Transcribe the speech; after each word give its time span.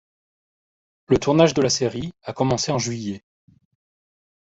Le 1.09 1.19
tournage 1.19 1.53
de 1.53 1.61
la 1.61 1.69
série 1.69 2.11
a 2.23 2.33
commencé 2.33 2.71
en 2.71 2.79
juillet. 2.79 3.23